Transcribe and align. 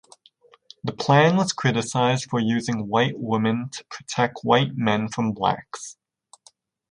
The 0.83 0.93
plan 0.93 1.35
was 1.35 1.53
criticized 1.53 2.25
for 2.31 2.39
using 2.39 2.87
white 2.87 3.19
women 3.19 3.69
to 3.71 3.83
protect 3.83 4.39
white 4.41 4.75
men 4.75 5.09
from 5.09 5.31
blacks. 5.31 5.95